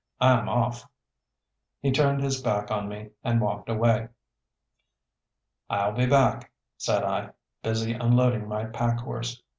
I'm 0.19 0.49
off." 0.49 0.87
He 1.79 1.91
turned 1.91 2.23
his 2.23 2.41
back 2.41 2.71
on 2.71 2.89
me 2.89 3.11
and 3.23 3.39
walked 3.39 3.69
away. 3.69 4.07
"I'll 5.69 5.91
be 5.91 6.07
back," 6.07 6.51
said 6.75 7.03
I, 7.03 7.33
busy 7.61 7.93
unloading 7.93 8.47
my 8.47 8.65
pack 8.65 9.01
horse. 9.01 9.43